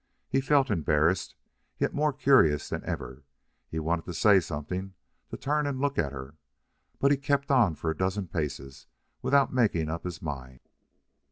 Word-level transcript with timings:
He 0.27 0.41
felt 0.41 0.71
embarrassed, 0.71 1.35
yet 1.77 1.93
more 1.93 2.11
curious 2.11 2.69
than 2.69 2.83
ever; 2.83 3.21
he 3.69 3.77
wanted 3.77 4.05
to 4.05 4.15
say 4.15 4.39
something, 4.39 4.95
to 5.29 5.37
turn 5.37 5.67
and 5.67 5.79
look 5.79 5.99
at 5.99 6.11
her, 6.11 6.33
but 6.97 7.11
he 7.11 7.17
kept 7.17 7.51
on 7.51 7.75
for 7.75 7.91
a 7.91 7.95
dozen 7.97 8.27
paces 8.27 8.87
without 9.21 9.53
making 9.53 9.89
up 9.89 10.03
his 10.03 10.19
mind. 10.19 10.61